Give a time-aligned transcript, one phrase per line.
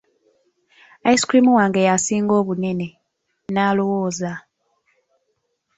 [1.11, 2.87] Ice cream wange yasinga obunene,
[3.53, 4.31] n'alowooza.